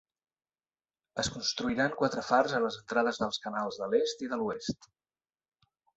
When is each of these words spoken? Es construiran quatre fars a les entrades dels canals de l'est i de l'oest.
Es 1.23 1.27
construiran 1.35 1.93
quatre 1.99 2.23
fars 2.29 2.55
a 2.55 2.61
les 2.65 2.79
entrades 2.81 3.21
dels 3.25 3.41
canals 3.47 3.77
de 3.83 3.91
l'est 3.93 4.27
i 4.29 4.31
de 4.33 4.41
l'oest. 4.41 4.89